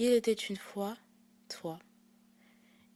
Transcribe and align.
Il 0.00 0.12
était 0.12 0.32
une 0.32 0.56
fois 0.56 0.96
toi. 1.48 1.80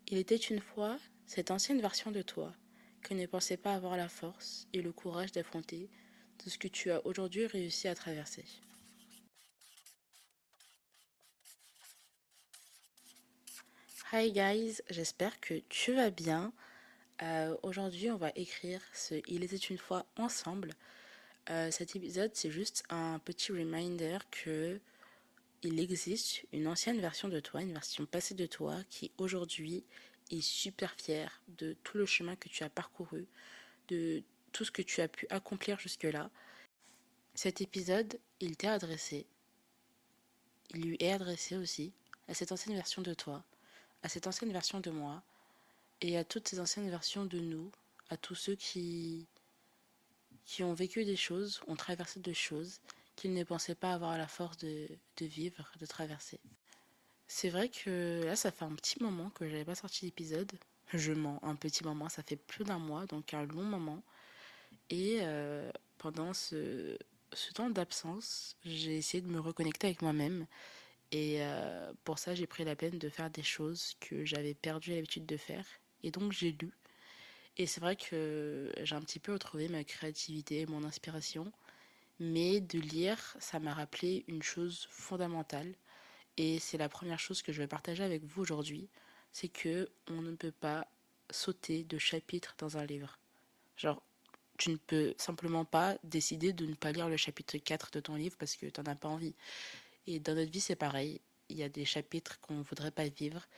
Il 0.06 0.18
était 0.18 0.36
une 0.36 0.60
fois 0.60 1.00
cette 1.26 1.50
ancienne 1.50 1.80
version 1.80 2.12
de 2.12 2.22
toi 2.22 2.54
qui 3.02 3.16
ne 3.16 3.26
pensait 3.26 3.56
pas 3.56 3.74
avoir 3.74 3.96
la 3.96 4.08
force 4.08 4.68
et 4.72 4.80
le 4.80 4.92
courage 4.92 5.32
d'affronter 5.32 5.90
tout 6.38 6.48
ce 6.48 6.58
que 6.58 6.68
tu 6.68 6.92
as 6.92 7.04
aujourd'hui 7.04 7.46
réussi 7.46 7.88
à 7.88 7.96
traverser. 7.96 8.44
Hi 14.12 14.30
guys, 14.30 14.80
j'espère 14.88 15.40
que 15.40 15.54
tu 15.68 15.94
vas 15.94 16.10
bien. 16.10 16.52
Euh, 17.22 17.56
aujourd'hui, 17.64 18.12
on 18.12 18.16
va 18.16 18.30
écrire 18.36 18.80
ce 18.94 19.20
Il 19.26 19.42
était 19.42 19.56
une 19.56 19.78
fois 19.78 20.06
ensemble. 20.16 20.72
Euh, 21.50 21.72
cet 21.72 21.96
épisode, 21.96 22.30
c'est 22.34 22.52
juste 22.52 22.84
un 22.90 23.18
petit 23.18 23.50
reminder 23.50 24.18
que 24.30 24.80
il 25.62 25.78
existe 25.78 26.44
une 26.52 26.66
ancienne 26.66 27.00
version 27.00 27.28
de 27.28 27.40
toi, 27.40 27.62
une 27.62 27.72
version 27.72 28.04
passée 28.04 28.34
de 28.34 28.46
toi 28.46 28.76
qui 28.90 29.12
aujourd'hui 29.18 29.84
est 30.30 30.40
super 30.40 30.92
fière 30.94 31.40
de 31.58 31.76
tout 31.84 31.98
le 31.98 32.06
chemin 32.06 32.36
que 32.36 32.48
tu 32.48 32.64
as 32.64 32.70
parcouru, 32.70 33.26
de 33.88 34.22
tout 34.52 34.64
ce 34.64 34.70
que 34.70 34.82
tu 34.82 35.00
as 35.00 35.08
pu 35.08 35.26
accomplir 35.30 35.78
jusque-là. 35.78 36.30
Cet 37.34 37.60
épisode, 37.60 38.18
il 38.40 38.56
t'est 38.56 38.66
adressé. 38.66 39.26
Il 40.74 40.82
lui 40.82 40.96
est 41.00 41.12
adressé 41.12 41.56
aussi 41.56 41.92
à 42.28 42.34
cette 42.34 42.52
ancienne 42.52 42.74
version 42.74 43.02
de 43.02 43.14
toi, 43.14 43.44
à 44.02 44.08
cette 44.08 44.26
ancienne 44.26 44.52
version 44.52 44.80
de 44.80 44.90
moi, 44.90 45.22
et 46.00 46.16
à 46.16 46.24
toutes 46.24 46.48
ces 46.48 46.58
anciennes 46.58 46.90
versions 46.90 47.24
de 47.24 47.38
nous, 47.38 47.70
à 48.10 48.16
tous 48.16 48.34
ceux 48.34 48.56
qui, 48.56 49.26
qui 50.44 50.64
ont 50.64 50.74
vécu 50.74 51.04
des 51.04 51.16
choses, 51.16 51.60
ont 51.68 51.76
traversé 51.76 52.20
des 52.20 52.34
choses, 52.34 52.80
qu'ils 53.22 53.34
ne 53.34 53.44
pensaient 53.44 53.76
pas 53.76 53.92
avoir 53.92 54.18
la 54.18 54.26
force 54.26 54.56
de, 54.58 54.88
vivre, 55.20 55.70
de 55.78 55.86
traverser. 55.86 56.40
C'est 57.28 57.50
vrai 57.50 57.68
que 57.68 58.22
là, 58.24 58.34
ça 58.34 58.50
fait 58.50 58.64
un 58.64 58.74
petit 58.74 59.00
moment 59.00 59.30
que 59.30 59.48
j'avais 59.48 59.64
pas 59.64 59.76
sorti 59.76 60.06
d'épisode. 60.06 60.50
Je 60.92 61.12
mens, 61.12 61.38
un 61.44 61.54
petit 61.54 61.84
moment, 61.84 62.08
ça 62.08 62.24
fait 62.24 62.34
plus 62.34 62.64
d'un 62.64 62.80
mois, 62.80 63.06
donc 63.06 63.32
un 63.32 63.44
long 63.44 63.62
moment. 63.62 64.02
Et 64.90 65.18
euh, 65.20 65.70
pendant 65.98 66.34
ce, 66.34 66.98
ce 67.32 67.52
temps 67.52 67.70
d'absence, 67.70 68.56
j'ai 68.64 68.96
essayé 68.96 69.22
de 69.22 69.28
me 69.28 69.38
reconnecter 69.38 69.86
avec 69.86 70.02
moi-même. 70.02 70.48
Et 71.12 71.36
euh, 71.42 71.92
pour 72.02 72.18
ça, 72.18 72.34
j'ai 72.34 72.48
pris 72.48 72.64
la 72.64 72.74
peine 72.74 72.98
de 72.98 73.08
faire 73.08 73.30
des 73.30 73.44
choses 73.44 73.94
que 74.00 74.24
j'avais 74.24 74.54
perdu 74.54 74.90
l'habitude 74.90 75.26
de 75.26 75.36
faire. 75.36 75.64
Et 76.02 76.10
donc, 76.10 76.32
j'ai 76.32 76.50
lu. 76.50 76.72
Et 77.56 77.66
c'est 77.66 77.80
vrai 77.80 77.94
que 77.94 78.72
j'ai 78.82 78.96
un 78.96 79.02
petit 79.02 79.20
peu 79.20 79.32
retrouvé 79.32 79.68
ma 79.68 79.84
créativité, 79.84 80.66
mon 80.66 80.82
inspiration. 80.82 81.52
Mais 82.24 82.60
de 82.60 82.78
lire, 82.78 83.18
ça 83.40 83.58
m'a 83.58 83.74
rappelé 83.74 84.24
une 84.28 84.44
chose 84.44 84.86
fondamentale. 84.90 85.74
Et 86.36 86.60
c'est 86.60 86.78
la 86.78 86.88
première 86.88 87.18
chose 87.18 87.42
que 87.42 87.52
je 87.52 87.60
vais 87.60 87.66
partager 87.66 88.04
avec 88.04 88.22
vous 88.22 88.42
aujourd'hui. 88.42 88.88
C'est 89.32 89.48
que 89.48 89.90
on 90.06 90.22
ne 90.22 90.36
peut 90.36 90.52
pas 90.52 90.86
sauter 91.30 91.82
de 91.82 91.98
chapitre 91.98 92.54
dans 92.58 92.78
un 92.78 92.86
livre. 92.86 93.18
Genre, 93.76 94.00
tu 94.56 94.70
ne 94.70 94.76
peux 94.76 95.14
simplement 95.18 95.64
pas 95.64 95.96
décider 96.04 96.52
de 96.52 96.64
ne 96.64 96.74
pas 96.74 96.92
lire 96.92 97.08
le 97.08 97.16
chapitre 97.16 97.58
4 97.58 97.90
de 97.90 97.98
ton 97.98 98.14
livre 98.14 98.36
parce 98.38 98.54
que 98.54 98.66
tu 98.66 98.80
n'en 98.80 98.92
as 98.92 98.94
pas 98.94 99.08
envie. 99.08 99.34
Et 100.06 100.20
dans 100.20 100.36
notre 100.36 100.52
vie, 100.52 100.60
c'est 100.60 100.76
pareil. 100.76 101.20
Il 101.48 101.56
y 101.56 101.64
a 101.64 101.68
des 101.68 101.84
chapitres 101.84 102.38
qu'on 102.40 102.54
ne 102.54 102.62
voudrait 102.62 102.92
pas 102.92 103.08
vivre. 103.08 103.48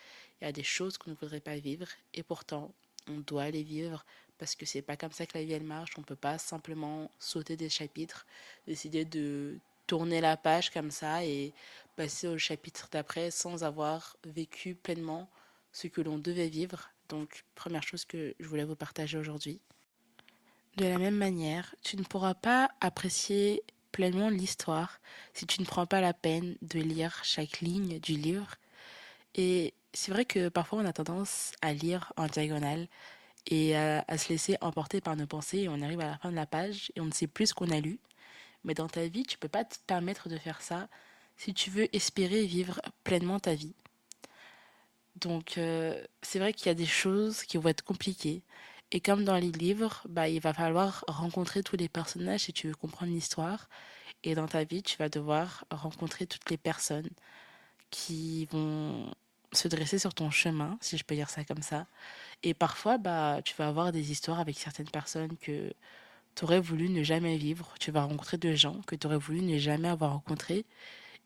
Il 0.40 0.44
y 0.44 0.48
a 0.48 0.52
des 0.52 0.64
choses 0.64 0.96
qu'on 0.96 1.10
ne 1.10 1.16
voudrait 1.16 1.40
pas 1.40 1.58
vivre. 1.58 1.88
Et 2.14 2.22
pourtant, 2.22 2.72
on 3.08 3.18
doit 3.18 3.50
les 3.50 3.62
vivre 3.62 4.06
parce 4.38 4.54
que 4.54 4.66
c'est 4.66 4.82
pas 4.82 4.96
comme 4.96 5.12
ça 5.12 5.26
que 5.26 5.38
la 5.38 5.44
vie 5.44 5.52
elle 5.52 5.64
marche. 5.64 5.92
On 5.98 6.02
peut 6.02 6.16
pas 6.16 6.38
simplement 6.38 7.10
sauter 7.18 7.56
des 7.56 7.68
chapitres, 7.68 8.26
décider 8.66 9.04
de 9.04 9.58
tourner 9.86 10.20
la 10.20 10.36
page 10.36 10.70
comme 10.70 10.90
ça 10.90 11.24
et 11.24 11.52
passer 11.96 12.26
au 12.26 12.38
chapitre 12.38 12.88
d'après 12.90 13.30
sans 13.30 13.64
avoir 13.64 14.16
vécu 14.24 14.74
pleinement 14.74 15.28
ce 15.72 15.86
que 15.88 16.00
l'on 16.00 16.18
devait 16.18 16.48
vivre. 16.48 16.90
Donc, 17.08 17.44
première 17.54 17.82
chose 17.82 18.04
que 18.04 18.34
je 18.40 18.46
voulais 18.46 18.64
vous 18.64 18.76
partager 18.76 19.18
aujourd'hui. 19.18 19.60
De 20.76 20.86
la 20.86 20.98
même 20.98 21.16
manière, 21.16 21.74
tu 21.82 21.96
ne 21.96 22.02
pourras 22.02 22.34
pas 22.34 22.70
apprécier 22.80 23.62
pleinement 23.92 24.28
l'histoire 24.28 25.00
si 25.32 25.46
tu 25.46 25.60
ne 25.60 25.66
prends 25.66 25.86
pas 25.86 26.00
la 26.00 26.12
peine 26.12 26.56
de 26.62 26.80
lire 26.80 27.20
chaque 27.22 27.60
ligne 27.60 28.00
du 28.00 28.14
livre. 28.14 28.56
Et 29.36 29.72
c'est 29.92 30.10
vrai 30.10 30.24
que 30.24 30.48
parfois 30.48 30.80
on 30.80 30.84
a 30.84 30.92
tendance 30.92 31.52
à 31.62 31.72
lire 31.72 32.12
en 32.16 32.26
diagonale 32.26 32.88
et 33.46 33.76
à, 33.76 34.18
se 34.18 34.28
laisser 34.28 34.56
emporter 34.60 35.00
par 35.00 35.16
nos 35.16 35.26
pensées 35.26 35.60
et 35.60 35.68
on 35.68 35.80
arrive 35.82 36.00
à 36.00 36.06
la 36.06 36.18
fin 36.18 36.30
de 36.30 36.36
la 36.36 36.46
page 36.46 36.90
et 36.96 37.00
on 37.00 37.06
ne 37.06 37.12
sait 37.12 37.26
plus 37.26 37.48
ce 37.48 37.54
qu'on 37.54 37.70
a 37.70 37.80
lu. 37.80 37.98
Mais 38.64 38.74
dans 38.74 38.88
ta 38.88 39.06
vie, 39.06 39.24
tu 39.24 39.38
peux 39.38 39.48
pas 39.48 39.64
te 39.64 39.76
permettre 39.86 40.28
de 40.28 40.38
faire 40.38 40.62
ça 40.62 40.88
si 41.36 41.52
tu 41.52 41.70
veux 41.70 41.94
espérer 41.94 42.46
vivre 42.46 42.80
pleinement 43.02 43.40
ta 43.40 43.54
vie. 43.54 43.74
Donc 45.16 45.58
euh, 45.58 46.02
c'est 46.22 46.38
vrai 46.38 46.52
qu'il 46.52 46.66
y 46.66 46.70
a 46.70 46.74
des 46.74 46.86
choses 46.86 47.42
qui 47.44 47.58
vont 47.58 47.68
être 47.68 47.84
compliquées. 47.84 48.42
Et 48.90 49.00
comme 49.00 49.24
dans 49.24 49.36
les 49.36 49.50
livres, 49.50 50.02
bah, 50.08 50.28
il 50.28 50.40
va 50.40 50.52
falloir 50.54 51.04
rencontrer 51.08 51.62
tous 51.62 51.76
les 51.76 51.88
personnages 51.88 52.42
si 52.42 52.52
tu 52.52 52.68
veux 52.68 52.74
comprendre 52.74 53.12
l'histoire. 53.12 53.68
Et 54.22 54.34
dans 54.34 54.46
ta 54.48 54.64
vie, 54.64 54.82
tu 54.82 54.96
vas 54.98 55.08
devoir 55.08 55.64
rencontrer 55.70 56.26
toutes 56.26 56.48
les 56.50 56.56
personnes 56.56 57.10
qui 57.90 58.46
vont 58.46 59.12
se 59.52 59.68
dresser 59.68 59.98
sur 59.98 60.14
ton 60.14 60.30
chemin, 60.30 60.78
si 60.80 60.96
je 60.96 61.04
peux 61.04 61.14
dire 61.14 61.30
ça 61.30 61.44
comme 61.44 61.62
ça. 61.62 61.86
Et 62.44 62.54
parfois, 62.54 62.98
bah, 62.98 63.40
tu 63.44 63.54
vas 63.56 63.68
avoir 63.68 63.90
des 63.90 64.12
histoires 64.12 64.38
avec 64.38 64.58
certaines 64.58 64.90
personnes 64.90 65.36
que 65.38 65.72
tu 66.34 66.44
aurais 66.44 66.60
voulu 66.60 66.90
ne 66.90 67.02
jamais 67.02 67.38
vivre. 67.38 67.74
Tu 67.80 67.90
vas 67.90 68.04
rencontrer 68.04 68.36
des 68.36 68.56
gens 68.56 68.80
que 68.86 68.94
tu 68.96 69.06
aurais 69.06 69.16
voulu 69.18 69.40
ne 69.42 69.58
jamais 69.58 69.88
avoir 69.88 70.12
rencontrés. 70.12 70.66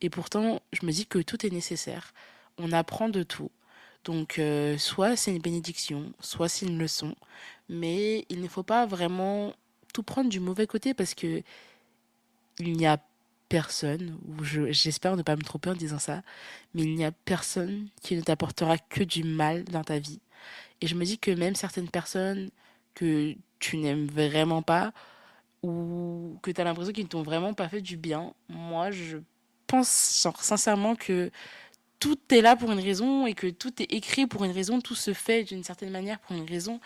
Et 0.00 0.10
pourtant, 0.10 0.62
je 0.72 0.86
me 0.86 0.92
dis 0.92 1.06
que 1.06 1.18
tout 1.18 1.44
est 1.44 1.50
nécessaire. 1.50 2.14
On 2.56 2.72
apprend 2.72 3.08
de 3.08 3.24
tout. 3.24 3.50
Donc, 4.04 4.38
euh, 4.38 4.78
soit 4.78 5.16
c'est 5.16 5.32
une 5.32 5.42
bénédiction, 5.42 6.12
soit 6.20 6.48
c'est 6.48 6.66
une 6.66 6.78
leçon. 6.78 7.16
Mais 7.68 8.24
il 8.28 8.40
ne 8.40 8.48
faut 8.48 8.62
pas 8.62 8.86
vraiment 8.86 9.54
tout 9.92 10.04
prendre 10.04 10.30
du 10.30 10.40
mauvais 10.40 10.66
côté 10.68 10.94
parce 10.94 11.14
que 11.14 11.42
il 12.60 12.72
n'y 12.74 12.86
a 12.86 13.00
personne, 13.48 14.18
ou 14.28 14.44
j'espère 14.44 15.16
ne 15.16 15.22
pas 15.22 15.36
me 15.36 15.42
tromper 15.42 15.70
en 15.70 15.74
disant 15.74 15.98
ça, 15.98 16.22
mais 16.74 16.82
il 16.82 16.94
n'y 16.94 17.04
a 17.04 17.12
personne 17.12 17.88
qui 18.02 18.16
ne 18.16 18.20
t'apportera 18.20 18.78
que 18.78 19.02
du 19.02 19.24
mal 19.24 19.64
dans 19.64 19.84
ta 19.84 19.98
vie. 19.98 20.20
Et 20.80 20.86
je 20.86 20.94
me 20.94 21.04
dis 21.04 21.18
que 21.18 21.30
même 21.30 21.54
certaines 21.54 21.88
personnes 21.88 22.50
que 22.94 23.34
tu 23.58 23.76
n'aimes 23.76 24.06
vraiment 24.06 24.62
pas 24.62 24.92
ou 25.62 26.38
que 26.42 26.50
tu 26.50 26.60
as 26.60 26.64
l'impression 26.64 26.92
qu'ils 26.92 27.04
ne 27.04 27.08
t'ont 27.08 27.22
vraiment 27.22 27.54
pas 27.54 27.68
fait 27.68 27.80
du 27.80 27.96
bien, 27.96 28.32
moi 28.48 28.90
je 28.90 29.18
pense 29.66 29.88
sincèrement 29.88 30.94
que 30.94 31.30
tout 32.00 32.18
est 32.30 32.40
là 32.40 32.56
pour 32.56 32.70
une 32.70 32.80
raison 32.80 33.26
et 33.26 33.34
que 33.34 33.48
tout 33.48 33.82
est 33.82 33.92
écrit 33.92 34.26
pour 34.26 34.44
une 34.44 34.52
raison, 34.52 34.80
tout 34.80 34.94
se 34.94 35.12
fait 35.12 35.44
d'une 35.44 35.64
certaine 35.64 35.90
manière 35.90 36.18
pour 36.20 36.36
une 36.36 36.48
raison 36.48 36.80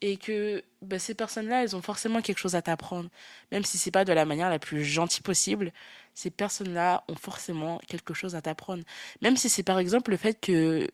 et 0.00 0.16
que 0.16 0.62
bah, 0.82 0.98
ces 0.98 1.14
personnes-là, 1.14 1.62
elles 1.62 1.76
ont 1.76 1.82
forcément 1.82 2.20
quelque 2.20 2.38
chose 2.38 2.54
à 2.54 2.62
t'apprendre, 2.62 3.08
même 3.52 3.64
si 3.64 3.78
c'est 3.78 3.90
pas 3.90 4.04
de 4.04 4.12
la 4.12 4.24
manière 4.24 4.50
la 4.50 4.58
plus 4.58 4.84
gentille 4.84 5.22
possible. 5.22 5.72
Ces 6.14 6.30
personnes-là 6.30 7.04
ont 7.08 7.14
forcément 7.14 7.78
quelque 7.86 8.12
chose 8.14 8.34
à 8.34 8.42
t'apprendre, 8.42 8.82
même 9.22 9.36
si 9.36 9.48
c'est 9.48 9.62
par 9.62 9.78
exemple 9.78 10.10
le 10.10 10.16
fait 10.16 10.38
que 10.40 10.88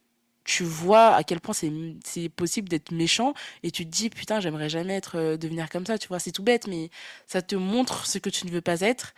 tu 0.44 0.64
vois 0.64 1.14
à 1.14 1.24
quel 1.24 1.40
point 1.40 1.54
c'est 1.54 2.28
possible 2.30 2.68
d'être 2.68 2.90
méchant 2.92 3.34
et 3.62 3.70
tu 3.70 3.84
te 3.84 3.90
dis 3.90 4.10
putain 4.10 4.40
j'aimerais 4.40 4.68
jamais 4.68 4.94
être 4.94 5.16
euh, 5.16 5.36
devenir 5.36 5.68
comme 5.68 5.86
ça 5.86 5.98
tu 5.98 6.08
vois 6.08 6.18
c'est 6.18 6.32
tout 6.32 6.42
bête 6.42 6.66
mais 6.66 6.90
ça 7.26 7.42
te 7.42 7.54
montre 7.54 8.06
ce 8.06 8.18
que 8.18 8.30
tu 8.30 8.46
ne 8.46 8.52
veux 8.52 8.60
pas 8.60 8.80
être 8.80 9.14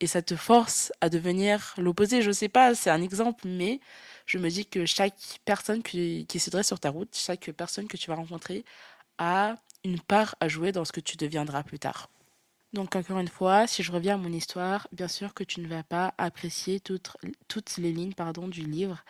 et 0.00 0.06
ça 0.06 0.22
te 0.22 0.36
force 0.36 0.92
à 1.00 1.08
devenir 1.08 1.74
l'opposé 1.78 2.22
je 2.22 2.30
sais 2.30 2.48
pas 2.48 2.74
c'est 2.74 2.90
un 2.90 3.02
exemple 3.02 3.46
mais 3.46 3.80
je 4.26 4.38
me 4.38 4.48
dis 4.50 4.66
que 4.66 4.86
chaque 4.86 5.40
personne 5.44 5.82
qui, 5.82 6.26
qui 6.28 6.38
se 6.38 6.50
dresse 6.50 6.66
sur 6.68 6.80
ta 6.80 6.90
route 6.90 7.10
chaque 7.16 7.50
personne 7.52 7.88
que 7.88 7.96
tu 7.96 8.08
vas 8.08 8.16
rencontrer 8.16 8.64
a 9.18 9.56
une 9.84 10.00
part 10.00 10.36
à 10.40 10.48
jouer 10.48 10.72
dans 10.72 10.84
ce 10.84 10.92
que 10.92 11.00
tu 11.00 11.16
deviendras 11.16 11.62
plus 11.64 11.78
tard 11.78 12.08
donc 12.74 12.96
encore 12.96 13.18
une 13.18 13.28
fois, 13.28 13.66
si 13.66 13.82
je 13.82 13.90
reviens 13.92 14.14
à 14.14 14.18
mon 14.18 14.32
histoire, 14.32 14.88
bien 14.92 15.08
sûr 15.08 15.32
que 15.32 15.42
tu 15.42 15.60
ne 15.60 15.68
vas 15.68 15.82
pas 15.82 16.14
apprécier 16.18 16.80
toutes, 16.80 17.16
toutes 17.48 17.78
les 17.78 17.92
lignes 17.92 18.12
pardon, 18.12 18.46
du 18.46 18.60
livre. 18.62 19.04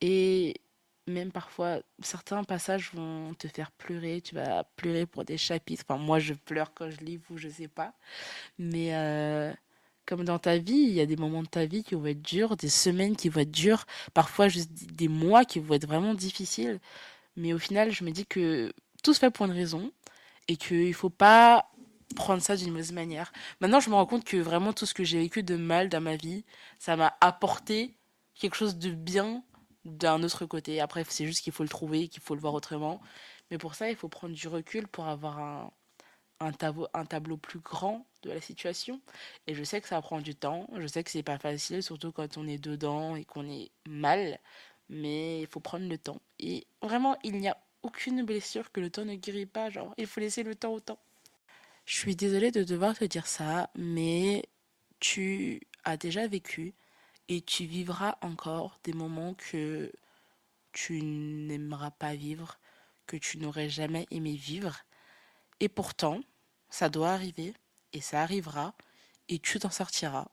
Et 0.00 0.60
même 1.08 1.32
parfois, 1.32 1.80
certains 2.02 2.44
passages 2.44 2.90
vont 2.94 3.34
te 3.34 3.48
faire 3.48 3.70
pleurer. 3.72 4.20
Tu 4.20 4.34
vas 4.34 4.64
pleurer 4.76 5.06
pour 5.06 5.24
des 5.24 5.38
chapitres. 5.38 5.84
Enfin, 5.88 5.98
moi, 6.00 6.18
je 6.18 6.34
pleure 6.34 6.72
quand 6.74 6.90
je 6.90 6.98
lis, 6.98 7.18
vous, 7.28 7.38
je 7.38 7.48
sais 7.48 7.68
pas. 7.68 7.94
Mais 8.58 8.94
euh, 8.94 9.52
comme 10.06 10.24
dans 10.24 10.38
ta 10.38 10.58
vie, 10.58 10.74
il 10.74 10.92
y 10.92 11.00
a 11.00 11.06
des 11.06 11.16
moments 11.16 11.42
de 11.42 11.48
ta 11.48 11.66
vie 11.66 11.84
qui 11.84 11.94
vont 11.94 12.06
être 12.06 12.22
durs, 12.22 12.56
des 12.56 12.68
semaines 12.68 13.16
qui 13.16 13.28
vont 13.28 13.40
être 13.42 13.50
dures, 13.50 13.84
parfois 14.14 14.48
juste 14.48 14.72
des 14.72 15.08
mois 15.08 15.44
qui 15.44 15.60
vont 15.60 15.74
être 15.74 15.86
vraiment 15.86 16.14
difficiles. 16.14 16.80
Mais 17.36 17.52
au 17.52 17.58
final, 17.58 17.92
je 17.92 18.04
me 18.04 18.10
dis 18.10 18.26
que 18.26 18.72
tout 19.02 19.14
se 19.14 19.20
fait 19.20 19.30
pour 19.30 19.46
une 19.46 19.52
raison 19.52 19.92
et 20.48 20.56
qu'il 20.56 20.94
faut 20.94 21.10
pas 21.10 21.70
prendre 22.16 22.42
ça 22.42 22.56
d'une 22.56 22.70
mauvaise 22.70 22.92
manière. 22.92 23.32
Maintenant, 23.60 23.80
je 23.80 23.90
me 23.90 23.94
rends 23.94 24.06
compte 24.06 24.24
que 24.24 24.38
vraiment 24.38 24.72
tout 24.72 24.86
ce 24.86 24.94
que 24.94 25.04
j'ai 25.04 25.18
vécu 25.18 25.42
de 25.42 25.56
mal 25.56 25.88
dans 25.88 26.00
ma 26.00 26.16
vie, 26.16 26.44
ça 26.78 26.96
m'a 26.96 27.16
apporté 27.20 27.94
quelque 28.34 28.56
chose 28.56 28.78
de 28.78 28.90
bien 28.90 29.42
d'un 29.88 30.22
autre 30.22 30.46
côté. 30.46 30.80
Après, 30.80 31.04
c'est 31.08 31.26
juste 31.26 31.42
qu'il 31.42 31.52
faut 31.52 31.62
le 31.62 31.68
trouver, 31.68 32.08
qu'il 32.08 32.22
faut 32.22 32.34
le 32.34 32.40
voir 32.40 32.54
autrement. 32.54 33.00
Mais 33.50 33.58
pour 33.58 33.74
ça, 33.74 33.90
il 33.90 33.96
faut 33.96 34.08
prendre 34.08 34.34
du 34.34 34.48
recul 34.48 34.88
pour 34.88 35.06
avoir 35.06 35.38
un, 35.38 35.70
un, 36.40 36.52
tableau, 36.52 36.88
un 36.94 37.04
tableau 37.04 37.36
plus 37.36 37.60
grand 37.60 38.06
de 38.22 38.30
la 38.30 38.40
situation. 38.40 39.00
Et 39.46 39.54
je 39.54 39.64
sais 39.64 39.80
que 39.80 39.88
ça 39.88 40.00
prend 40.00 40.20
du 40.20 40.34
temps, 40.34 40.68
je 40.76 40.86
sais 40.86 41.02
que 41.02 41.10
c'est 41.10 41.22
pas 41.22 41.38
facile, 41.38 41.82
surtout 41.82 42.12
quand 42.12 42.36
on 42.36 42.46
est 42.46 42.58
dedans 42.58 43.16
et 43.16 43.24
qu'on 43.24 43.48
est 43.48 43.70
mal, 43.88 44.38
mais 44.88 45.40
il 45.40 45.46
faut 45.46 45.60
prendre 45.60 45.88
le 45.88 45.98
temps. 45.98 46.20
Et 46.38 46.66
vraiment, 46.82 47.16
il 47.24 47.38
n'y 47.38 47.48
a 47.48 47.56
aucune 47.82 48.24
blessure 48.24 48.72
que 48.72 48.80
le 48.80 48.90
temps 48.90 49.04
ne 49.04 49.14
guérit 49.14 49.46
pas, 49.46 49.70
genre, 49.70 49.94
il 49.98 50.06
faut 50.06 50.20
laisser 50.20 50.42
le 50.42 50.54
temps 50.54 50.72
au 50.72 50.80
temps. 50.80 50.98
Je 51.84 51.96
suis 51.96 52.16
désolée 52.16 52.50
de 52.50 52.64
devoir 52.64 52.96
te 52.96 53.04
dire 53.04 53.26
ça, 53.26 53.70
mais 53.74 54.44
tu 55.00 55.62
as 55.84 55.96
déjà 55.96 56.26
vécu 56.26 56.74
et 57.28 57.42
tu 57.42 57.64
vivras 57.64 58.16
encore 58.22 58.78
des 58.84 58.92
moments 58.92 59.34
que 59.34 59.92
tu 60.72 61.02
n'aimeras 61.02 61.90
pas 61.90 62.14
vivre, 62.14 62.58
que 63.06 63.16
tu 63.16 63.38
n'aurais 63.38 63.68
jamais 63.68 64.06
aimé 64.10 64.34
vivre. 64.34 64.84
Et 65.60 65.68
pourtant, 65.68 66.20
ça 66.70 66.88
doit 66.88 67.10
arriver, 67.10 67.54
et 67.92 68.00
ça 68.00 68.22
arrivera, 68.22 68.74
et 69.28 69.38
tu 69.38 69.58
t'en 69.58 69.70
sortiras. 69.70 70.28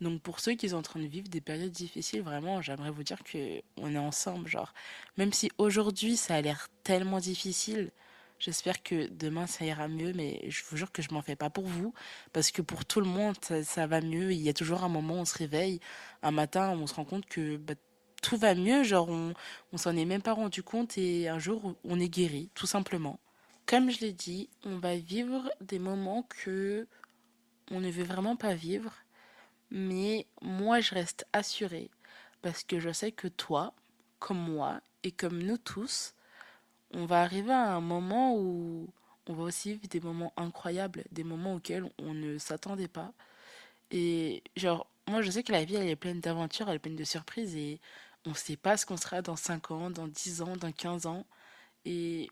Donc 0.00 0.22
pour 0.22 0.40
ceux 0.40 0.54
qui 0.54 0.70
sont 0.70 0.76
en 0.76 0.82
train 0.82 1.00
de 1.00 1.06
vivre 1.06 1.28
des 1.28 1.40
périodes 1.40 1.72
difficiles, 1.72 2.22
vraiment, 2.22 2.62
j'aimerais 2.62 2.90
vous 2.90 3.02
dire 3.02 3.22
que 3.24 3.62
on 3.76 3.94
est 3.94 3.98
ensemble, 3.98 4.48
genre. 4.48 4.72
Même 5.16 5.32
si 5.32 5.50
aujourd'hui 5.58 6.16
ça 6.16 6.36
a 6.36 6.40
l'air 6.40 6.68
tellement 6.84 7.18
difficile, 7.18 7.90
j'espère 8.40 8.82
que 8.82 9.06
demain 9.08 9.46
ça 9.46 9.64
ira 9.64 9.86
mieux, 9.86 10.12
mais 10.14 10.42
je 10.48 10.64
vous 10.68 10.76
jure 10.76 10.90
que 10.90 11.02
je 11.02 11.12
m'en 11.12 11.22
fais 11.22 11.36
pas 11.36 11.50
pour 11.50 11.66
vous, 11.66 11.94
parce 12.32 12.50
que 12.50 12.62
pour 12.62 12.84
tout 12.84 13.00
le 13.00 13.06
monde 13.06 13.36
ça, 13.62 13.86
va 13.86 14.00
mieux. 14.00 14.32
Il 14.32 14.40
y 14.40 14.48
a 14.48 14.54
toujours 14.54 14.82
un 14.82 14.88
moment 14.88 15.14
où 15.14 15.18
on 15.18 15.24
se 15.24 15.38
réveille, 15.38 15.80
un 16.22 16.32
matin 16.32 16.70
on 16.70 16.86
se 16.86 16.94
rend 16.94 17.04
compte 17.04 17.26
que 17.26 17.56
bah, 17.58 17.74
tout 18.22 18.36
va 18.36 18.54
mieux, 18.54 18.82
genre 18.82 19.08
on, 19.08 19.34
on 19.72 19.76
s'en 19.76 19.96
est 19.96 20.04
même 20.04 20.22
pas 20.22 20.32
rendu 20.32 20.62
compte 20.62 20.98
et 20.98 21.28
un 21.28 21.38
jour 21.38 21.76
on 21.84 22.00
est 22.00 22.08
guéri, 22.08 22.50
tout 22.54 22.66
simplement. 22.66 23.20
Comme 23.66 23.90
je 23.90 24.00
l'ai 24.00 24.12
dit, 24.12 24.48
on 24.64 24.78
va 24.78 24.96
vivre 24.96 25.48
des 25.60 25.78
moments 25.78 26.26
que 26.28 26.88
on 27.70 27.80
ne 27.80 27.90
veut 27.90 28.04
vraiment 28.04 28.34
pas 28.34 28.54
vivre, 28.54 28.92
mais 29.70 30.26
moi 30.42 30.80
je 30.80 30.94
reste 30.94 31.26
assurée 31.32 31.90
parce 32.42 32.64
que 32.64 32.80
je 32.80 32.90
sais 32.90 33.12
que 33.12 33.28
toi, 33.28 33.74
comme 34.18 34.38
moi 34.40 34.80
et 35.04 35.12
comme 35.12 35.42
nous 35.42 35.58
tous, 35.58 36.14
on 36.94 37.06
va 37.06 37.22
arriver 37.22 37.52
à 37.52 37.74
un 37.74 37.80
moment 37.80 38.36
où 38.36 38.88
on 39.26 39.34
va 39.34 39.44
aussi 39.44 39.72
vivre 39.72 39.88
des 39.88 40.00
moments 40.00 40.32
incroyables, 40.36 41.04
des 41.12 41.24
moments 41.24 41.54
auxquels 41.54 41.88
on 41.98 42.14
ne 42.14 42.38
s'attendait 42.38 42.88
pas. 42.88 43.12
Et 43.90 44.42
genre, 44.56 44.86
moi 45.08 45.22
je 45.22 45.30
sais 45.30 45.42
que 45.42 45.52
la 45.52 45.64
vie 45.64 45.76
elle 45.76 45.88
est 45.88 45.96
pleine 45.96 46.20
d'aventures, 46.20 46.68
elle 46.68 46.76
est 46.76 46.78
pleine 46.80 46.96
de 46.96 47.04
surprises 47.04 47.56
et 47.56 47.80
on 48.26 48.30
ne 48.30 48.34
sait 48.34 48.56
pas 48.56 48.76
ce 48.76 48.86
qu'on 48.86 48.96
sera 48.96 49.22
dans 49.22 49.36
5 49.36 49.70
ans, 49.70 49.90
dans 49.90 50.08
10 50.08 50.42
ans, 50.42 50.56
dans 50.56 50.72
15 50.72 51.06
ans. 51.06 51.26
Et 51.84 52.30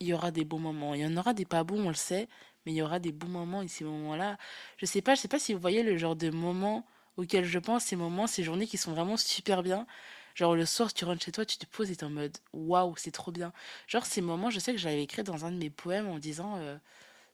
il 0.00 0.08
y 0.08 0.14
aura 0.14 0.30
des 0.30 0.44
bons 0.44 0.58
moments. 0.58 0.94
Il 0.94 1.00
y 1.02 1.06
en 1.06 1.16
aura 1.16 1.34
des 1.34 1.44
pas 1.46 1.64
bons, 1.64 1.84
on 1.86 1.88
le 1.88 1.94
sait, 1.94 2.28
mais 2.66 2.72
il 2.72 2.76
y 2.76 2.82
aura 2.82 2.98
des 2.98 3.12
bons 3.12 3.28
moments 3.28 3.62
et 3.62 3.68
ces 3.68 3.84
moments-là, 3.84 4.38
je 4.78 4.86
sais 4.86 5.02
pas, 5.02 5.14
je 5.14 5.20
sais 5.22 5.28
pas 5.28 5.38
si 5.38 5.54
vous 5.54 5.60
voyez 5.60 5.82
le 5.82 5.96
genre 5.98 6.16
de 6.16 6.30
moments 6.30 6.86
auxquels 7.16 7.44
je 7.44 7.58
pense, 7.58 7.84
ces 7.84 7.96
moments, 7.96 8.26
ces 8.26 8.42
journées 8.42 8.66
qui 8.66 8.76
sont 8.78 8.92
vraiment 8.92 9.16
super 9.16 9.62
bien. 9.62 9.86
Genre 10.34 10.56
le 10.56 10.66
soir, 10.66 10.92
tu 10.92 11.04
rentres 11.04 11.24
chez 11.24 11.32
toi, 11.32 11.44
tu 11.46 11.58
te 11.58 11.66
poses 11.66 11.90
et 11.90 11.96
t'es 11.96 12.04
en 12.04 12.10
mode 12.10 12.36
waouh, 12.52 12.94
c'est 12.96 13.10
trop 13.12 13.32
bien. 13.32 13.52
Genre 13.86 14.04
ces 14.06 14.20
moments, 14.20 14.50
je 14.50 14.58
sais 14.58 14.72
que 14.72 14.78
j'avais 14.78 15.02
écrit 15.02 15.22
dans 15.22 15.44
un 15.44 15.52
de 15.52 15.58
mes 15.58 15.70
poèmes 15.70 16.08
en 16.08 16.18
disant 16.18 16.56
euh, 16.58 16.76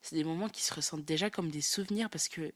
c'est 0.03 0.17
des 0.17 0.25
moments 0.25 0.49
qui 0.49 0.63
se 0.63 0.75
ressentent 0.75 1.05
déjà 1.05 1.31
comme 1.31 1.51
des 1.51 1.61
souvenirs 1.63 2.11
parce 2.11 2.29
que 2.29 2.53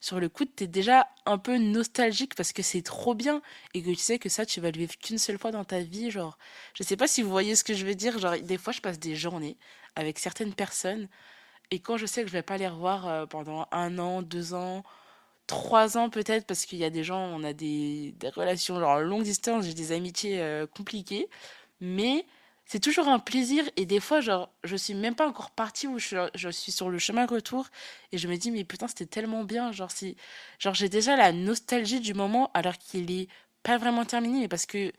sur 0.00 0.20
le 0.20 0.28
coup, 0.28 0.44
t'es 0.44 0.66
déjà 0.68 1.08
un 1.26 1.38
peu 1.38 1.58
nostalgique 1.58 2.34
parce 2.36 2.52
que 2.52 2.62
c'est 2.62 2.82
trop 2.82 3.14
bien 3.14 3.42
et 3.74 3.82
que 3.82 3.88
tu 3.90 3.96
sais 3.96 4.18
que 4.18 4.28
ça, 4.28 4.46
tu 4.46 4.60
vas 4.60 4.70
le 4.70 4.78
vivre 4.78 4.96
qu'une 4.98 5.18
seule 5.18 5.38
fois 5.38 5.50
dans 5.52 5.64
ta 5.64 5.80
vie. 5.80 6.10
Genre, 6.10 6.38
je 6.74 6.82
sais 6.84 6.96
pas 6.96 7.08
si 7.08 7.22
vous 7.22 7.30
voyez 7.30 7.56
ce 7.56 7.64
que 7.64 7.74
je 7.74 7.84
veux 7.86 7.96
dire. 7.96 8.18
Genre, 8.18 8.38
des 8.40 8.58
fois, 8.58 8.72
je 8.72 8.80
passe 8.80 8.98
des 9.00 9.16
journées 9.16 9.56
avec 9.96 10.18
certaines 10.20 10.54
personnes 10.54 11.08
et 11.70 11.80
quand 11.80 11.96
je 11.96 12.06
sais 12.06 12.22
que 12.22 12.28
je 12.28 12.32
vais 12.32 12.42
pas 12.42 12.56
les 12.58 12.68
revoir 12.68 13.06
euh, 13.08 13.26
pendant 13.26 13.68
un 13.72 13.98
an, 13.98 14.22
deux 14.22 14.54
ans, 14.54 14.84
trois 15.48 15.98
ans 15.98 16.10
peut-être, 16.10 16.46
parce 16.46 16.66
qu'il 16.66 16.78
y 16.78 16.84
a 16.84 16.90
des 16.90 17.02
gens, 17.02 17.20
on 17.20 17.42
a 17.42 17.52
des, 17.52 18.14
relations 18.36 18.78
genre 18.78 19.00
longue 19.00 19.24
distance, 19.24 19.64
j'ai 19.66 19.74
des 19.74 19.92
amitiés 19.92 20.40
euh, 20.40 20.66
compliquées, 20.68 21.28
mais 21.80 22.24
c'est 22.66 22.80
toujours 22.80 23.08
un 23.08 23.18
plaisir 23.18 23.64
et 23.76 23.86
des 23.86 23.98
fois 24.00 24.20
genre 24.20 24.50
je 24.62 24.76
suis 24.76 24.94
même 24.94 25.14
pas 25.14 25.26
encore 25.26 25.50
partie 25.50 25.86
où 25.88 25.98
je, 25.98 26.28
je 26.34 26.50
suis 26.50 26.70
sur 26.70 26.90
le 26.90 26.98
chemin 26.98 27.26
retour 27.26 27.66
et 28.12 28.18
je 28.18 28.28
me 28.28 28.36
dis 28.36 28.50
mais 28.50 28.64
putain 28.64 28.88
c'était 28.88 29.06
tellement 29.06 29.44
bien. 29.44 29.72
Genre 29.72 29.90
si 29.90 30.16
genre 30.58 30.74
j'ai 30.74 30.88
déjà 30.90 31.16
la 31.16 31.32
nostalgie 31.32 32.00
du 32.00 32.14
moment 32.14 32.50
alors 32.54 32.76
qu'il 32.78 33.10
est 33.10 33.28
pas 33.62 33.78
vraiment 33.78 34.04
terminé 34.04 34.40
mais 34.40 34.48
parce 34.48 34.66
que 34.66 34.92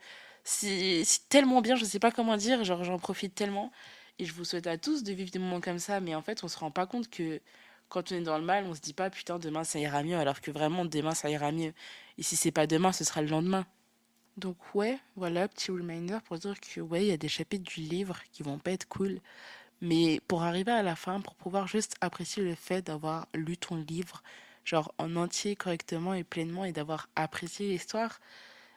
c'est 0.44 1.04
tellement 1.28 1.60
bien 1.60 1.76
je 1.76 1.84
sais 1.84 2.00
pas 2.00 2.10
comment 2.10 2.36
dire 2.36 2.64
genre 2.64 2.82
j'en 2.84 2.98
profite 2.98 3.34
tellement 3.34 3.70
et 4.18 4.24
je 4.24 4.32
vous 4.34 4.44
souhaite 4.44 4.66
à 4.66 4.78
tous 4.78 5.02
de 5.04 5.12
vivre 5.12 5.30
des 5.30 5.38
moments 5.38 5.60
comme 5.60 5.78
ça 5.78 6.00
mais 6.00 6.14
en 6.14 6.22
fait 6.22 6.42
on 6.44 6.48
se 6.48 6.58
rend 6.58 6.70
pas 6.72 6.86
compte 6.86 7.08
que 7.10 7.40
quand 7.90 8.10
on 8.12 8.16
est 8.16 8.22
dans 8.22 8.38
le 8.38 8.44
mal 8.44 8.64
on 8.64 8.74
se 8.74 8.80
dit 8.80 8.94
pas 8.94 9.10
putain 9.10 9.38
demain 9.38 9.64
ça 9.64 9.78
ira 9.78 10.02
mieux 10.02 10.16
alors 10.16 10.40
que 10.40 10.50
vraiment 10.50 10.86
demain 10.86 11.14
ça 11.14 11.28
ira 11.28 11.52
mieux 11.52 11.74
et 12.18 12.22
si 12.22 12.36
c'est 12.36 12.52
pas 12.52 12.66
demain 12.66 12.92
ce 12.92 13.04
sera 13.04 13.20
le 13.20 13.28
lendemain 13.28 13.66
donc 14.40 14.56
ouais, 14.74 14.98
voilà, 15.16 15.48
petit 15.48 15.70
reminder 15.70 16.18
pour 16.24 16.38
dire 16.38 16.54
que 16.60 16.80
ouais, 16.80 17.02
il 17.04 17.08
y 17.08 17.12
a 17.12 17.16
des 17.16 17.28
chapitres 17.28 17.70
du 17.70 17.82
livre 17.82 18.18
qui 18.32 18.42
vont 18.42 18.58
pas 18.58 18.72
être 18.72 18.88
cool. 18.88 19.20
Mais 19.82 20.20
pour 20.28 20.42
arriver 20.44 20.72
à 20.72 20.82
la 20.82 20.96
fin, 20.96 21.20
pour 21.20 21.34
pouvoir 21.34 21.66
juste 21.68 21.96
apprécier 22.00 22.42
le 22.42 22.54
fait 22.54 22.82
d'avoir 22.82 23.28
lu 23.34 23.56
ton 23.58 23.76
livre, 23.76 24.22
genre 24.64 24.94
en 24.98 25.16
entier 25.16 25.56
correctement 25.56 26.14
et 26.14 26.24
pleinement, 26.24 26.64
et 26.64 26.72
d'avoir 26.72 27.08
apprécié 27.16 27.68
l'histoire, 27.68 28.20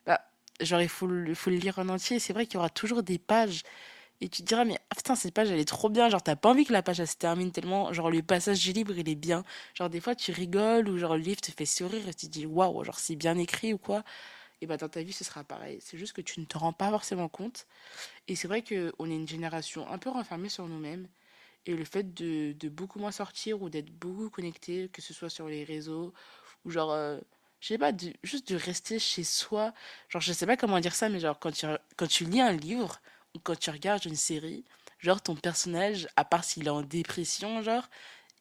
bah, 0.05 0.21
genre 0.61 0.81
il 0.81 0.89
faut, 0.89 1.07
faut 1.35 1.49
le 1.49 1.57
lire 1.57 1.79
en 1.79 1.89
entier. 1.89 2.19
C'est 2.19 2.33
vrai 2.33 2.45
qu'il 2.45 2.55
y 2.55 2.57
aura 2.57 2.69
toujours 2.69 3.03
des 3.03 3.19
pages. 3.19 3.63
Et 4.23 4.29
tu 4.29 4.41
te 4.41 4.47
diras, 4.47 4.63
mais 4.63 4.77
ah, 4.89 4.95
putain, 4.95 5.15
cette 5.15 5.33
page, 5.33 5.51
elle 5.51 5.59
est 5.59 5.67
trop 5.67 5.89
bien. 5.89 6.07
Genre, 6.09 6.23
t'as 6.23 6.37
pas 6.37 6.49
envie 6.49 6.63
que 6.63 6.71
la 6.71 6.81
page, 6.81 7.01
elle 7.01 7.07
se 7.09 7.17
termine 7.17 7.51
tellement. 7.51 7.91
Genre, 7.91 8.09
le 8.09 8.21
passage 8.23 8.61
du 8.63 8.71
livre, 8.71 8.97
il 8.97 9.09
est 9.09 9.15
bien. 9.15 9.43
Genre, 9.73 9.89
des 9.89 9.99
fois, 9.99 10.15
tu 10.15 10.31
rigoles 10.31 10.87
ou 10.87 10.97
genre, 10.97 11.17
le 11.17 11.21
livre 11.23 11.41
te 11.41 11.51
fait 11.51 11.65
sourire 11.65 12.07
et 12.07 12.13
tu 12.13 12.27
te 12.27 12.31
dis, 12.31 12.45
waouh, 12.45 12.85
genre, 12.85 12.99
c'est 12.99 13.17
bien 13.17 13.37
écrit 13.37 13.73
ou 13.73 13.77
quoi 13.77 14.03
et 14.61 14.65
bah 14.65 14.77
dans 14.77 14.87
ta 14.87 15.03
vie 15.03 15.11
ce 15.11 15.25
sera 15.25 15.43
pareil. 15.43 15.79
C'est 15.81 15.97
juste 15.97 16.13
que 16.13 16.21
tu 16.21 16.39
ne 16.39 16.45
te 16.45 16.57
rends 16.57 16.71
pas 16.71 16.89
forcément 16.89 17.27
compte. 17.27 17.67
Et 18.29 18.35
c'est 18.37 18.47
vrai 18.47 18.63
qu'on 18.63 19.09
est 19.11 19.15
une 19.15 19.27
génération 19.27 19.87
un 19.91 19.97
peu 19.97 20.09
renfermée 20.09 20.49
sur 20.49 20.67
nous-mêmes. 20.67 21.07
Et 21.65 21.75
le 21.75 21.85
fait 21.85 22.13
de, 22.13 22.53
de 22.53 22.69
beaucoup 22.69 22.99
moins 22.99 23.11
sortir 23.11 23.61
ou 23.61 23.69
d'être 23.69 23.91
beaucoup 23.91 24.29
connecté, 24.29 24.89
que 24.93 25.01
ce 25.01 25.13
soit 25.13 25.29
sur 25.29 25.49
les 25.49 25.65
réseaux 25.65 26.13
ou 26.65 26.71
genre, 26.71 26.91
euh, 26.93 27.19
je 27.61 27.69
sais 27.69 27.77
pas, 27.77 27.91
juste 28.23 28.51
de 28.53 28.57
rester 28.57 28.99
chez 28.99 29.23
soi. 29.25 29.73
Genre, 30.09 30.21
je 30.21 30.33
sais 30.33 30.45
pas 30.45 30.57
comment 30.57 30.79
dire 30.79 30.95
ça, 30.95 31.09
mais 31.09 31.19
genre 31.19 31.39
quand 31.39 31.51
tu, 31.51 31.65
quand 31.97 32.07
tu 32.07 32.25
lis 32.25 32.41
un 32.41 32.53
livre 32.53 33.01
quand 33.43 33.57
tu 33.59 33.69
regardes 33.69 34.05
une 34.05 34.15
série, 34.15 34.65
genre 34.99 35.21
ton 35.21 35.35
personnage, 35.35 36.07
à 36.15 36.25
part 36.25 36.43
s'il 36.43 36.67
est 36.67 36.69
en 36.69 36.81
dépression, 36.81 37.61
genre, 37.61 37.87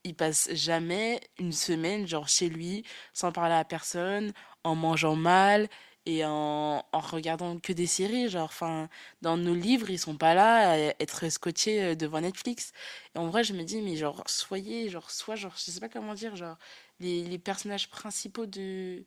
il 0.05 0.15
passe 0.17 0.50
jamais 0.55 1.21
une 1.39 1.53
semaine 1.53 2.06
genre 2.06 2.29
chez 2.29 2.49
lui 2.49 2.85
sans 3.12 3.33
parler 3.33 3.55
à 3.55 3.65
personne, 3.65 4.33
en 4.65 4.75
mangeant 4.75 5.17
mal 5.17 5.69
et 6.06 6.25
en, 6.25 6.85
en 6.93 7.00
regardant 7.00 7.59
que 7.61 7.73
des 7.73 7.87
séries 7.87 8.29
genre 8.29 8.44
enfin 8.47 8.89
dans 9.23 9.37
nos 9.37 9.55
livres 9.55 9.91
ils 9.91 9.99
sont 10.01 10.17
pas 10.17 10.34
là 10.34 10.72
à 10.72 10.77
être 11.01 11.29
scotchés 11.31 11.82
euh, 11.82 11.94
devant 11.94 12.20
Netflix. 12.20 12.72
Et 13.15 13.19
en 13.19 13.29
vrai 13.29 13.44
je 13.44 13.53
me 13.55 13.63
dis 13.65 13.81
mais 13.82 13.96
genre 13.96 14.22
soyez 14.27 14.89
genre 14.91 15.11
soit 15.11 15.37
genre 15.37 15.55
je 15.56 15.70
sais 15.70 15.81
pas 15.81 15.89
comment 15.89 16.15
dire 16.15 16.34
genre 16.37 16.58
les, 17.01 17.22
les 17.25 17.39
personnages 17.39 17.89
principaux 17.91 18.46
de 18.46 19.05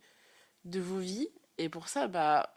de 0.65 0.79
vos 0.79 0.99
vies. 0.99 1.29
Et 1.57 1.69
pour 1.69 1.87
ça 1.89 2.07
bah 2.07 2.55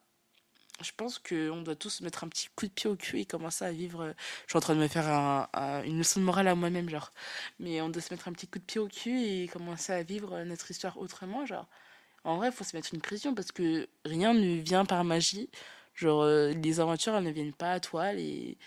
je 0.80 0.92
pense 0.96 1.18
qu'on 1.18 1.62
doit 1.62 1.76
tous 1.76 2.00
mettre 2.02 2.24
un 2.24 2.28
petit 2.28 2.48
coup 2.54 2.66
de 2.66 2.72
pied 2.72 2.88
au 2.88 2.96
cul 2.96 3.20
et 3.20 3.26
commencer 3.26 3.64
à 3.64 3.72
vivre. 3.72 4.02
Euh, 4.02 4.12
je 4.46 4.50
suis 4.52 4.56
en 4.56 4.60
train 4.60 4.74
de 4.74 4.80
me 4.80 4.88
faire 4.88 5.08
un, 5.08 5.82
une 5.84 5.98
leçon 5.98 6.20
de 6.20 6.24
morale 6.24 6.48
à 6.48 6.54
moi-même, 6.54 6.88
genre. 6.88 7.10
Mais 7.58 7.80
on 7.80 7.88
doit 7.88 8.02
se 8.02 8.12
mettre 8.12 8.28
un 8.28 8.32
petit 8.32 8.46
coup 8.46 8.58
de 8.58 8.64
pied 8.64 8.80
au 8.80 8.88
cul 8.88 9.20
et 9.20 9.48
commencer 9.48 9.92
à 9.92 10.02
vivre 10.02 10.42
notre 10.44 10.70
histoire 10.70 10.98
autrement, 10.98 11.46
genre. 11.46 11.66
En 12.24 12.36
vrai, 12.36 12.48
il 12.48 12.52
faut 12.52 12.64
se 12.64 12.76
mettre 12.76 12.94
une 12.94 13.00
pression 13.00 13.34
parce 13.34 13.52
que 13.52 13.88
rien 14.04 14.34
ne 14.34 14.60
vient 14.60 14.84
par 14.84 15.04
magie. 15.04 15.50
Genre, 15.94 16.22
euh, 16.22 16.52
les 16.52 16.80
aventures, 16.80 17.16
elles 17.16 17.24
ne 17.24 17.30
viennent 17.30 17.54
pas 17.54 17.72
à 17.72 17.80
toi. 17.80 18.12
Les, 18.12 18.58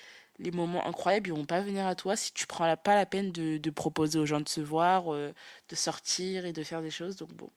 moments 0.54 0.86
incroyables, 0.88 1.30
ils 1.30 1.34
vont 1.34 1.46
pas 1.46 1.62
venir 1.62 1.86
à 1.88 1.96
toi 1.96 2.16
si 2.16 2.34
tu 2.34 2.48
prends 2.48 2.76
pas 2.78 2.96
la 2.96 3.06
peine 3.06 3.32
de, 3.32 3.70
proposer 3.70 4.20
aux 4.20 4.26
gens 4.26 4.42
de 4.42 4.50
se 4.50 4.62
voir, 4.62 5.14
euh, 5.14 5.34
de 5.70 5.76
sortir 5.76 6.46
et 6.46 6.54
de 6.54 6.64
faire 6.64 6.82
des 6.82 6.92
choses. 6.92 7.16
Donc 7.18 7.34
bon. 7.34 7.50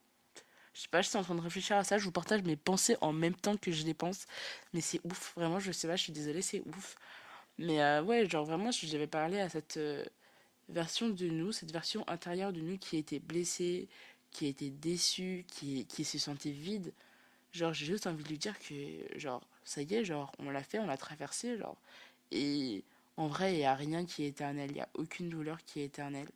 Je 0.75 0.81
sais 0.83 0.88
pas, 0.88 1.02
je 1.02 1.09
suis 1.09 1.19
en 1.19 1.23
train 1.23 1.35
de 1.35 1.40
réfléchir 1.40 1.76
à 1.76 1.85
ça. 1.85 1.99
Je 1.99 2.04
vous 2.04 2.12
partage 2.12 2.43
mes 2.43 2.57
pensées 2.57 2.97
en 3.00 3.12
même 3.12 3.35
temps 3.35 3.57
que 3.57 3.73
je 3.73 3.85
les 3.85 3.95
pense. 3.95 4.26
Mais 4.73 4.81
c'est 4.81 5.00
ouf. 5.04 5.33
Vraiment, 5.37 5.61
je 5.61 5.73
sais 5.73 5.88
pas, 5.88 5.97
je 5.97 6.02
suis 6.04 6.12
désolée, 6.12 6.43
c'est 6.43 6.62
ouf. 6.66 6.97
Mais 7.59 7.83
euh, 7.83 8.02
ouais, 8.02 8.28
genre 8.28 8.45
vraiment, 8.45 8.71
j'avais 8.73 9.07
parlé 9.07 9.40
à 9.40 9.49
cette 9.49 9.78
version 10.69 11.09
de 11.09 11.26
nous, 11.26 11.52
cette 11.52 11.73
version 11.73 12.04
intérieure 12.09 12.52
de 12.52 12.61
nous 12.61 12.78
qui 12.78 12.97
était 12.97 13.19
blessée, 13.21 13.88
qui 14.31 14.47
était 14.47 14.71
déçu, 14.71 15.45
qui, 15.49 15.87
qui 15.87 16.04
se 16.04 16.19
sentait 16.19 16.50
vide. 16.50 16.93
Genre, 17.52 17.73
j'ai 17.73 17.87
juste 17.87 18.07
envie 18.07 18.25
de 18.25 18.28
lui 18.28 18.38
dire 18.38 18.59
que, 18.59 18.75
genre, 19.19 19.43
ça 19.64 19.83
y 19.83 19.95
est, 19.95 20.04
genre, 20.04 20.33
on 20.40 20.50
l'a 20.50 20.62
fait, 20.62 20.78
on 20.81 20.87
l'a 20.87 20.97
traversé, 20.97 21.57
genre. 21.59 21.76
Et 22.33 22.85
en 23.16 23.28
vrai, 23.28 23.54
il 23.54 23.59
n'y 23.59 23.64
a 23.64 23.75
rien 23.75 24.04
qui 24.04 24.25
est 24.25 24.28
éternel, 24.28 24.71
il 24.71 24.75
n'y 24.75 24.81
a 24.81 24.88
aucune 24.95 25.28
douleur 25.28 25.59
qui 25.64 25.81
est 25.81 25.85
éternelle. 25.85 26.28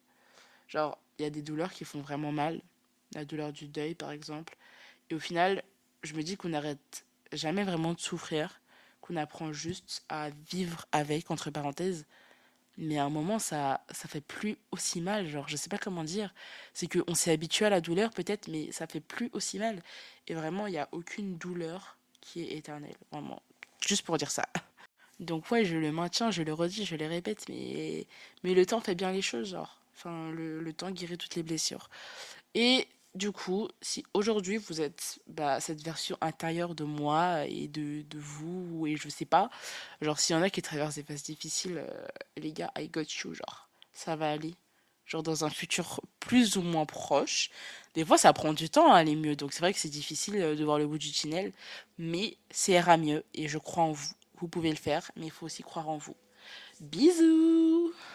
Genre, 0.68 0.99
il 1.18 1.23
y 1.25 1.26
a 1.26 1.30
des 1.30 1.42
douleurs 1.42 1.73
qui 1.73 1.85
font 1.85 2.00
vraiment 2.00 2.33
mal, 2.33 2.61
la 3.14 3.24
douleur 3.24 3.52
du 3.52 3.68
deuil, 3.68 3.94
par 3.94 4.10
exemple. 4.10 4.56
Et 5.10 5.14
au 5.14 5.18
final, 5.18 5.62
je 6.02 6.14
me 6.14 6.22
dis 6.22 6.36
qu'on 6.36 6.50
n'arrête 6.50 7.04
jamais 7.32 7.64
vraiment 7.64 7.94
de 7.94 8.00
souffrir, 8.00 8.60
qu'on 9.00 9.16
apprend 9.16 9.52
juste 9.52 10.04
à 10.08 10.30
vivre 10.50 10.86
avec, 10.92 11.30
entre 11.30 11.50
parenthèses. 11.50 12.06
mais 12.78 12.98
à 12.98 13.04
un 13.04 13.10
moment, 13.10 13.38
ça, 13.38 13.82
ça 13.90 14.08
fait 14.08 14.20
plus 14.20 14.56
aussi 14.72 15.00
mal. 15.00 15.28
Genre, 15.28 15.48
je 15.48 15.56
sais 15.56 15.68
pas 15.68 15.78
comment 15.78 16.04
dire. 16.04 16.34
C'est 16.74 16.88
qu'on 16.88 17.14
s'est 17.14 17.32
habitué 17.32 17.66
à 17.66 17.70
la 17.70 17.80
douleur, 17.80 18.10
peut-être, 18.10 18.48
mais 18.48 18.72
ça 18.72 18.86
fait 18.86 19.00
plus 19.00 19.30
aussi 19.32 19.58
mal. 19.58 19.82
Et 20.28 20.34
vraiment, 20.34 20.66
il 20.66 20.72
n'y 20.72 20.78
a 20.78 20.88
aucune 20.92 21.38
douleur 21.38 21.96
qui 22.20 22.42
est 22.42 22.56
éternelle. 22.56 22.96
Vraiment. 23.12 23.42
Juste 23.86 24.02
pour 24.04 24.18
dire 24.18 24.30
ça. 24.30 24.46
Donc, 25.20 25.50
ouais, 25.50 25.64
je 25.64 25.76
le 25.76 25.90
maintiens, 25.92 26.30
je 26.30 26.42
le 26.42 26.52
redis, 26.52 26.84
je 26.84 26.96
le 26.96 27.06
répète, 27.06 27.48
mais, 27.48 28.06
mais 28.44 28.54
le 28.54 28.66
temps 28.66 28.80
fait 28.80 28.94
bien 28.94 29.12
les 29.12 29.22
choses, 29.22 29.50
genre. 29.50 29.80
Enfin, 29.96 30.30
le, 30.30 30.60
le 30.60 30.72
temps 30.72 30.90
guérit 30.92 31.18
toutes 31.18 31.34
les 31.34 31.42
blessures. 31.42 31.90
Et 32.54 32.86
du 33.18 33.32
coup, 33.32 33.68
si 33.82 34.04
aujourd'hui 34.14 34.56
vous 34.56 34.80
êtes 34.80 35.18
bah, 35.26 35.60
cette 35.60 35.82
version 35.82 36.16
intérieure 36.20 36.75
de 36.75 36.84
moi 36.84 37.44
et 37.46 37.68
de, 37.68 38.02
de 38.02 38.18
vous, 38.18 38.87
et 38.87 38.96
je 38.96 39.08
sais 39.08 39.26
pas, 39.26 39.50
genre 40.00 40.18
s'il 40.18 40.34
y 40.34 40.38
en 40.38 40.42
a 40.42 40.50
qui 40.50 40.62
traversent 40.62 40.94
des 40.94 41.02
phases 41.02 41.25
difficiles, 41.25 41.84
euh, 41.87 42.06
les 42.37 42.52
gars, 42.52 42.72
I 42.78 42.88
got 42.88 43.02
you, 43.22 43.34
genre, 43.34 43.68
ça 43.92 44.16
va 44.16 44.30
aller. 44.30 44.54
Genre 45.04 45.22
dans 45.22 45.44
un 45.44 45.50
futur 45.50 46.00
plus 46.20 46.56
ou 46.56 46.62
moins 46.62 46.84
proche. 46.84 47.50
Des 47.94 48.04
fois, 48.04 48.18
ça 48.18 48.32
prend 48.32 48.52
du 48.52 48.68
temps 48.70 48.92
à 48.92 48.98
aller 48.98 49.16
mieux, 49.16 49.37
donc 49.37 49.52
c'est 49.52 49.60
vrai 49.60 49.72
que 49.72 49.80
c'est 49.80 49.88
difficile 49.88 50.37
euh, 50.37 50.54
de 50.54 50.64
voir 50.64 50.78
le 50.78 50.87
bout 50.87 50.98
du 50.98 51.12
tunnel, 51.12 51.52
mais 51.98 52.37
ça 52.50 52.72
ira 52.72 52.96
mieux, 52.96 53.25
et 53.34 53.48
je 53.48 53.58
crois 53.58 53.84
en 53.84 53.92
vous. 53.92 54.12
Vous 54.40 54.48
pouvez 54.48 54.70
le 54.70 54.76
faire, 54.76 55.10
mais 55.16 55.26
il 55.26 55.32
faut 55.32 55.46
aussi 55.46 55.62
croire 55.62 55.88
en 55.88 55.98
vous. 55.98 56.16
Bisous 56.80 57.92